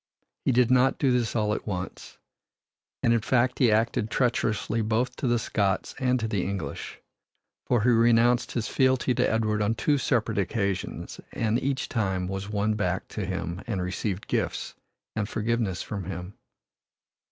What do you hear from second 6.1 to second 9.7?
to the English for he renounced his fealty to Edward